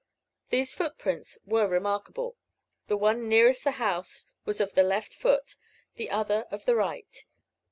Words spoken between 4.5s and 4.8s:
of